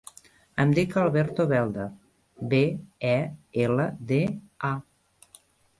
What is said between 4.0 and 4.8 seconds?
de, a.